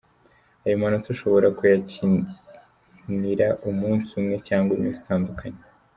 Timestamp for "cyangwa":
4.47-4.71